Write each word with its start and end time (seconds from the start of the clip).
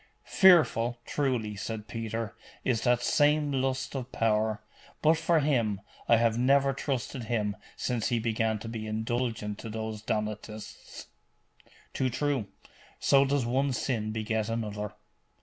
'Fearful, 0.23 0.97
truly,' 1.05 1.55
said 1.55 1.87
Peter, 1.87 2.35
'is 2.63 2.81
that 2.81 3.03
same 3.03 3.51
lust 3.51 3.93
of 3.95 4.11
power: 4.11 4.63
but 5.03 5.15
for 5.15 5.41
him, 5.41 5.79
I 6.09 6.17
have 6.17 6.39
never 6.39 6.73
trusted 6.73 7.25
him 7.25 7.55
since 7.77 8.07
he 8.07 8.17
began 8.17 8.57
to 8.61 8.67
be 8.67 8.87
indulgent 8.87 9.59
to 9.59 9.69
those 9.69 10.01
Donatists.' 10.01 11.05
'Too 11.93 12.09
true. 12.09 12.47
So 12.99 13.25
does 13.25 13.45
one 13.45 13.73
sin 13.73 14.11
beget 14.11 14.49
another. 14.49 14.95